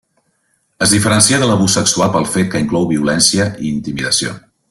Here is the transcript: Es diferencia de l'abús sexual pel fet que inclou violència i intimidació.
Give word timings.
Es 0.85 0.93
diferencia 0.95 1.39
de 1.43 1.49
l'abús 1.51 1.75
sexual 1.79 2.09
pel 2.15 2.27
fet 2.37 2.51
que 2.55 2.63
inclou 2.65 2.89
violència 2.95 3.47
i 3.67 3.71
intimidació. 3.77 4.37